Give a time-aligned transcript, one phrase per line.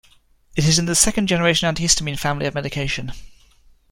[0.55, 3.11] It is in the second-generation antihistamine family of medication.